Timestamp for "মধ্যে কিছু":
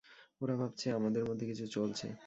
1.25-1.65